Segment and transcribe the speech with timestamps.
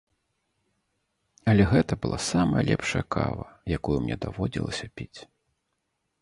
[1.51, 3.45] Але гэта была самая лепшая кава,
[3.77, 5.19] якую мне даводзілася піць.